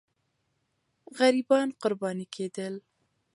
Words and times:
غریبان 1.19 1.67
قرباني 1.81 2.25
کېدل. 2.35 2.73